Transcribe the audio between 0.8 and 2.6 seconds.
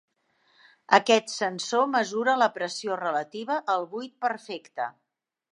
Aquest sensor mesura la